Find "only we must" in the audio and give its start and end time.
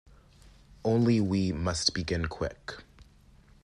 0.83-1.93